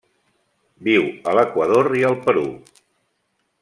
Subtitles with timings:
[0.87, 2.47] Viu a l'Equador i el Perú.